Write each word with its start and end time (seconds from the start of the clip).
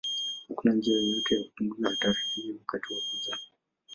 Hakuna 0.47 0.73
njia 0.73 0.97
yoyote 0.97 1.35
ya 1.35 1.43
kupunguza 1.43 1.89
hatari 1.89 2.17
hii 2.33 2.57
wakati 2.59 2.93
wa 2.93 2.99
kuzaa. 2.99 3.39